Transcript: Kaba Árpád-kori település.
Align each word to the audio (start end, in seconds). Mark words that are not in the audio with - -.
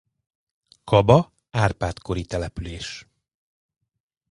Kaba 0.83 1.31
Árpád-kori 1.51 2.23
település. 2.25 3.07